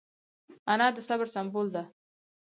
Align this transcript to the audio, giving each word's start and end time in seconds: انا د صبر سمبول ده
انا 0.71 0.87
د 0.95 0.97
صبر 1.07 1.27
سمبول 1.35 1.67
ده 1.75 1.83